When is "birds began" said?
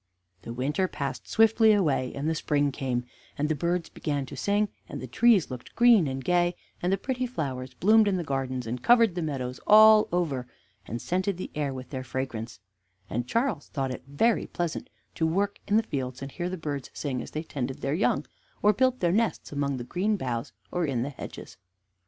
3.55-4.25